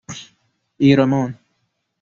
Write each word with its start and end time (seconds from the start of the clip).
ایرمان 0.77 1.37